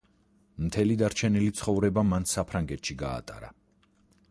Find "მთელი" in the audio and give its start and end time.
0.67-0.95